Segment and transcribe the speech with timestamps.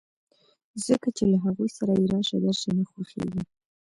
[0.85, 3.41] ځکه چې له هغوی سره يې راشه درشه نه خوښېږي.